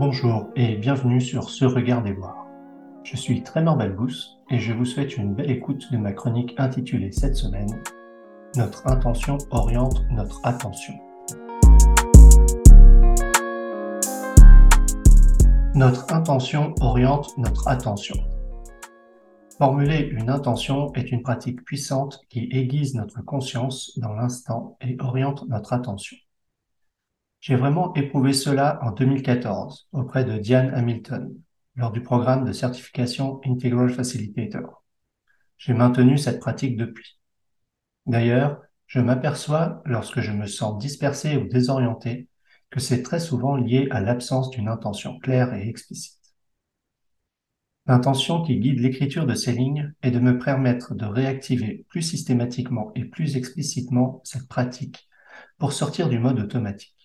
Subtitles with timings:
[0.00, 2.46] Bonjour et bienvenue sur Ce Regard des Voir.
[3.04, 7.12] Je suis Trémor Balbous et je vous souhaite une belle écoute de ma chronique intitulée
[7.12, 7.68] cette semaine
[8.56, 10.94] Notre intention oriente notre attention.
[15.74, 18.16] Notre intention oriente notre attention.
[19.58, 25.44] Formuler une intention est une pratique puissante qui aiguise notre conscience dans l'instant et oriente
[25.50, 26.16] notre attention.
[27.40, 31.34] J'ai vraiment éprouvé cela en 2014 auprès de Diane Hamilton
[31.74, 34.84] lors du programme de certification Integral Facilitator.
[35.56, 37.18] J'ai maintenu cette pratique depuis.
[38.04, 42.28] D'ailleurs, je m'aperçois lorsque je me sens dispersé ou désorienté
[42.68, 46.20] que c'est très souvent lié à l'absence d'une intention claire et explicite.
[47.86, 52.92] L'intention qui guide l'écriture de ces lignes est de me permettre de réactiver plus systématiquement
[52.94, 55.08] et plus explicitement cette pratique
[55.58, 56.99] pour sortir du mode automatique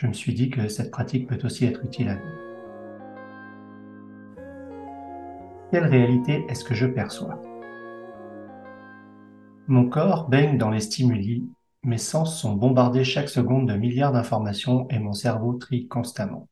[0.00, 2.22] je me suis dit que cette pratique peut aussi être utile à nous.
[5.70, 7.38] Quelle réalité est-ce que je perçois?
[9.66, 11.44] Mon corps baigne dans les stimuli,
[11.82, 16.48] mes sens sont bombardés chaque seconde de milliards d'informations et mon cerveau trie constamment.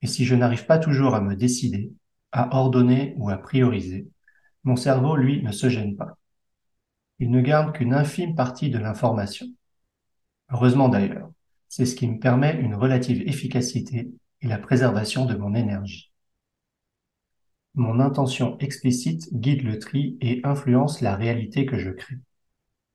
[0.00, 1.90] Et si je n'arrive pas toujours à me décider,
[2.30, 4.06] à ordonner ou à prioriser,
[4.62, 6.16] mon cerveau, lui, ne se gêne pas.
[7.18, 9.46] Il ne garde qu'une infime partie de l'information.
[10.52, 11.33] Heureusement d'ailleurs,
[11.76, 16.12] c'est ce qui me permet une relative efficacité et la préservation de mon énergie.
[17.74, 22.14] Mon intention explicite guide le tri et influence la réalité que je crée.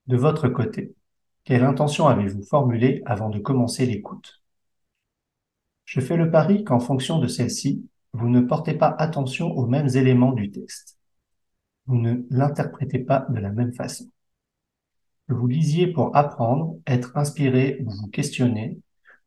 [0.07, 0.95] De votre côté,
[1.43, 4.41] quelle intention avez-vous formulée avant de commencer l'écoute?
[5.83, 9.89] Je fais le pari qu'en fonction de celle-ci, vous ne portez pas attention aux mêmes
[9.89, 10.97] éléments du texte.
[11.85, 14.09] Vous ne l'interprétez pas de la même façon
[15.29, 18.79] que vous lisiez pour apprendre, être inspiré ou vous questionner,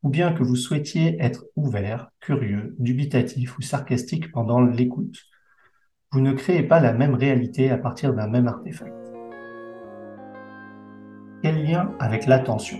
[0.03, 5.17] ou bien que vous souhaitiez être ouvert, curieux, dubitatif ou sarcastique pendant l'écoute,
[6.11, 8.93] vous ne créez pas la même réalité à partir d'un même artefact.
[11.41, 12.79] Quel lien avec l'attention?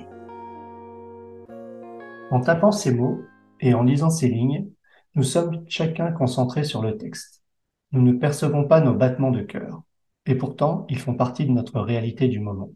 [2.29, 3.21] En tapant ces mots
[3.61, 4.67] et en lisant ces lignes,
[5.15, 7.41] nous sommes chacun concentrés sur le texte.
[7.93, 9.81] Nous ne percevons pas nos battements de cœur,
[10.25, 12.71] et pourtant ils font partie de notre réalité du moment.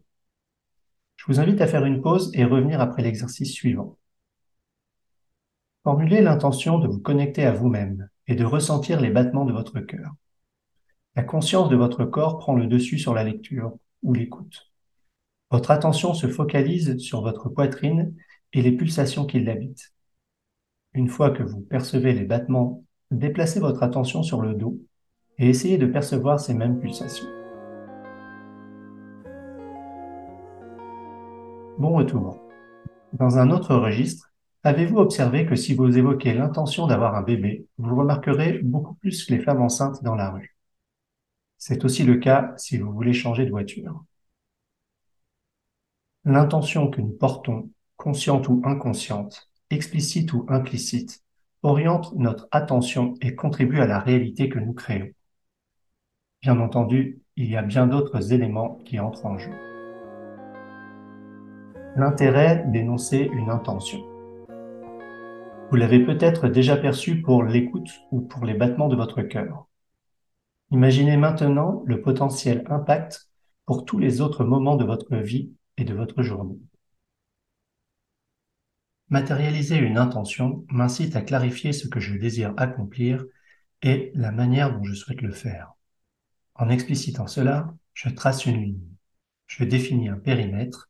[1.18, 3.98] Je vous invite à faire une pause et revenir après l'exercice suivant.
[5.82, 10.14] Formulez l'intention de vous connecter à vous-même et de ressentir les battements de votre cœur.
[11.16, 14.70] La conscience de votre corps prend le dessus sur la lecture ou l'écoute.
[15.50, 18.14] Votre attention se focalise sur votre poitrine
[18.52, 19.92] et les pulsations qui l'habitent.
[20.94, 24.78] Une fois que vous percevez les battements, déplacez votre attention sur le dos
[25.38, 27.37] et essayez de percevoir ces mêmes pulsations.
[31.78, 32.40] Bon retour.
[33.12, 34.32] Dans un autre registre,
[34.64, 39.38] avez-vous observé que si vous évoquez l'intention d'avoir un bébé, vous remarquerez beaucoup plus les
[39.38, 40.56] femmes enceintes dans la rue?
[41.56, 44.04] C'est aussi le cas si vous voulez changer de voiture.
[46.24, 51.22] L'intention que nous portons, consciente ou inconsciente, explicite ou implicite,
[51.62, 55.10] oriente notre attention et contribue à la réalité que nous créons.
[56.42, 59.67] Bien entendu, il y a bien d'autres éléments qui entrent en jeu
[61.98, 63.98] l'intérêt d'énoncer une intention.
[65.68, 69.66] Vous l'avez peut-être déjà perçu pour l'écoute ou pour les battements de votre cœur.
[70.70, 73.28] Imaginez maintenant le potentiel impact
[73.66, 76.60] pour tous les autres moments de votre vie et de votre journée.
[79.08, 83.24] Matérialiser une intention m'incite à clarifier ce que je désire accomplir
[83.82, 85.72] et la manière dont je souhaite le faire.
[86.54, 88.88] En explicitant cela, je trace une ligne.
[89.48, 90.87] Je définis un périmètre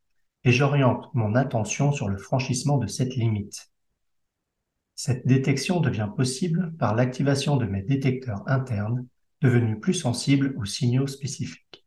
[0.48, 3.70] et j'oriente mon attention sur le franchissement de cette limite.
[4.94, 9.06] Cette détection devient possible par l'activation de mes détecteurs internes
[9.42, 11.86] devenus plus sensibles aux signaux spécifiques.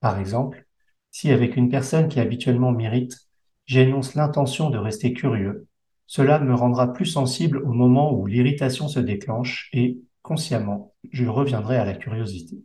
[0.00, 0.66] Par exemple,
[1.10, 3.16] si avec une personne qui habituellement m'irrite,
[3.64, 5.68] j'énonce l'intention de rester curieux,
[6.06, 11.78] cela me rendra plus sensible au moment où l'irritation se déclenche et, consciemment, je reviendrai
[11.78, 12.58] à la curiosité.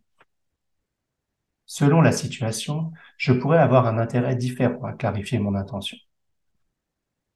[1.76, 5.98] Selon la situation, je pourrais avoir un intérêt différent à clarifier mon intention.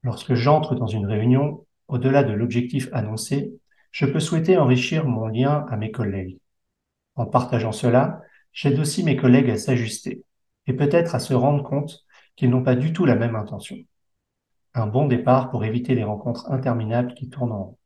[0.04, 3.52] Lorsque j'entre dans une réunion, au-delà de l'objectif annoncé,
[3.92, 6.38] je peux souhaiter enrichir mon lien à mes collègues.
[7.16, 8.22] En partageant cela,
[8.54, 10.24] j'aide aussi mes collègues à s'ajuster
[10.68, 12.06] et peut-être à se rendre compte
[12.36, 13.78] qu'ils n'ont pas du tout la même intention.
[14.76, 17.78] Un bon départ pour éviter les rencontres interminables qui tournent en rond.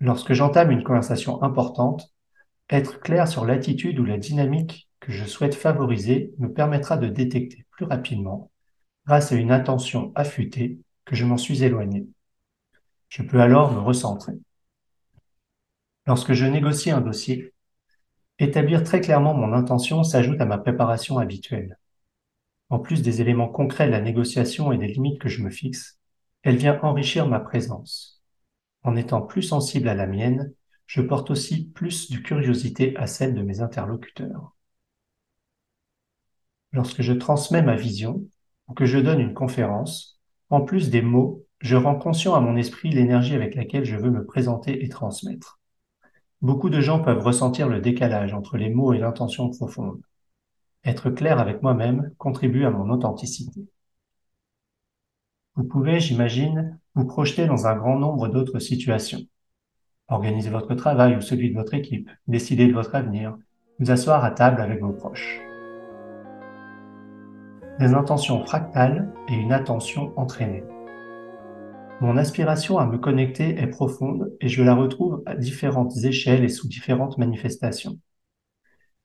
[0.00, 2.12] Lorsque j'entame une conversation importante,
[2.76, 7.66] être clair sur l'attitude ou la dynamique que je souhaite favoriser me permettra de détecter
[7.70, 8.50] plus rapidement,
[9.06, 12.06] grâce à une attention affûtée, que je m'en suis éloigné.
[13.08, 14.34] Je peux alors me recentrer.
[16.06, 17.52] Lorsque je négocie un dossier,
[18.38, 21.78] établir très clairement mon intention s'ajoute à ma préparation habituelle.
[22.68, 25.98] En plus des éléments concrets de la négociation et des limites que je me fixe,
[26.42, 28.22] elle vient enrichir ma présence.
[28.82, 30.52] En étant plus sensible à la mienne,
[30.90, 34.56] je porte aussi plus de curiosité à celle de mes interlocuteurs.
[36.72, 38.24] Lorsque je transmets ma vision
[38.66, 42.56] ou que je donne une conférence, en plus des mots, je rends conscient à mon
[42.56, 45.60] esprit l'énergie avec laquelle je veux me présenter et transmettre.
[46.42, 50.02] Beaucoup de gens peuvent ressentir le décalage entre les mots et l'intention profonde.
[50.82, 53.60] Être clair avec moi-même contribue à mon authenticité.
[55.54, 59.20] Vous pouvez, j'imagine, vous projeter dans un grand nombre d'autres situations.
[60.10, 63.38] Organiser votre travail ou celui de votre équipe, décider de votre avenir,
[63.78, 65.40] vous asseoir à table avec vos proches.
[67.78, 70.64] Des intentions fractales et une attention entraînée.
[72.00, 76.48] Mon aspiration à me connecter est profonde et je la retrouve à différentes échelles et
[76.48, 77.98] sous différentes manifestations.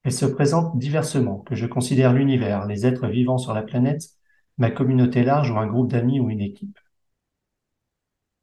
[0.04, 4.10] Elle se présente diversement, que je considère l'univers, les êtres vivants sur la planète,
[4.58, 6.80] ma communauté large ou un groupe d'amis ou une équipe.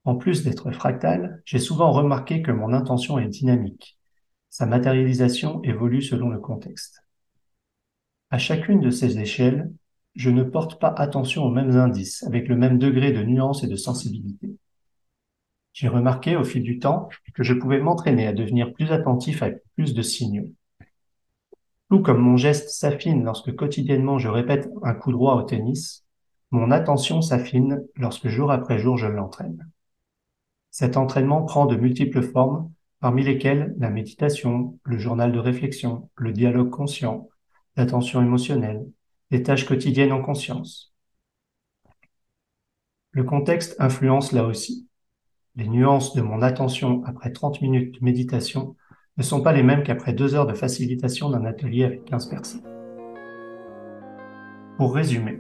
[0.05, 3.99] En plus d'être fractale, j'ai souvent remarqué que mon intention est dynamique.
[4.51, 7.05] Sa matérialisation évolue selon le contexte.
[8.31, 9.71] À chacune de ces échelles,
[10.15, 13.69] je ne porte pas attention aux mêmes indices, avec le même degré de nuance et
[13.69, 14.57] de sensibilité.
[15.73, 19.63] J'ai remarqué au fil du temps que je pouvais m'entraîner à devenir plus attentif avec
[19.75, 20.51] plus de signaux.
[21.89, 26.05] Tout comme mon geste s'affine lorsque quotidiennement je répète un coup droit au tennis,
[26.51, 29.71] mon attention s'affine lorsque jour après jour je l'entraîne.
[30.73, 36.33] Cet entraînement prend de multiples formes, parmi lesquelles la méditation, le journal de réflexion, le
[36.33, 37.29] dialogue conscient,
[37.77, 38.87] l'attention émotionnelle,
[39.31, 40.95] les tâches quotidiennes en conscience.
[43.11, 44.89] Le contexte influence là aussi.
[45.57, 48.75] Les nuances de mon attention après 30 minutes de méditation
[49.19, 52.65] ne sont pas les mêmes qu'après deux heures de facilitation d'un atelier avec 15 personnes.
[54.79, 55.37] Pour résumer,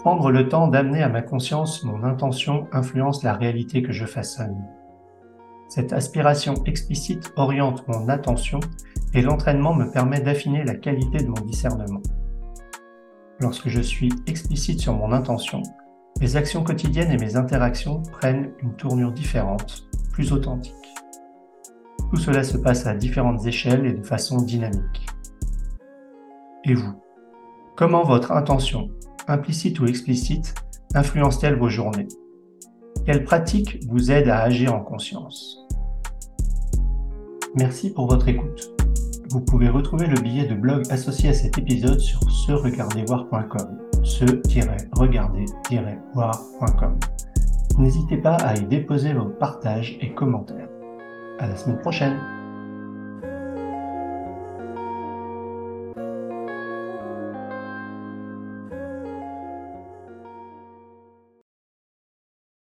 [0.00, 4.56] prendre le temps d'amener à ma conscience mon intention influence la réalité que je façonne.
[5.68, 8.60] Cette aspiration explicite oriente mon attention
[9.12, 12.00] et l'entraînement me permet d'affiner la qualité de mon discernement.
[13.40, 15.62] Lorsque je suis explicite sur mon intention,
[16.18, 20.74] mes actions quotidiennes et mes interactions prennent une tournure différente, plus authentique.
[22.10, 25.06] Tout cela se passe à différentes échelles et de façon dynamique.
[26.64, 26.94] Et vous?
[27.76, 28.88] Comment votre intention,
[29.30, 30.54] implicite ou explicite,
[30.94, 32.08] influence-t-elle vos journées?
[33.06, 35.66] Quelles pratiques vous aident à agir en conscience?
[37.56, 38.74] Merci pour votre écoute.
[39.30, 46.98] Vous pouvez retrouver le billet de blog associé à cet épisode sur se-regarder-voir.com se-regarder-voir.com.
[47.78, 50.70] N'hésitez pas à y déposer vos partages et commentaires.
[51.38, 52.39] À la semaine prochaine!